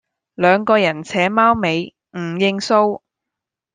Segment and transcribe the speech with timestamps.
[0.33, 3.03] 兩個人扯貓尾唔認數